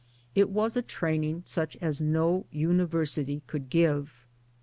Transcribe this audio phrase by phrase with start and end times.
[0.33, 4.25] It was a training such as no university could give.